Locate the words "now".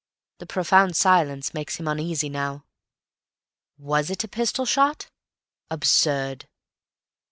2.27-2.65